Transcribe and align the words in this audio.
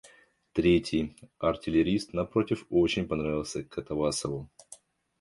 Третий, 0.53 1.15
артиллерист, 1.37 2.11
напротив, 2.13 2.65
очень 2.71 3.07
понравился 3.07 3.63
Катавасову. 3.63 4.49